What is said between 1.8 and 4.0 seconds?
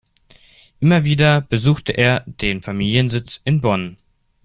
er den Familiensitz in Bonn.